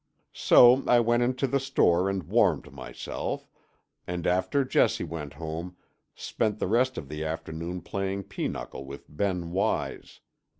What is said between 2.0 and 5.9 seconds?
and warmed myself, and, after Jessie went home,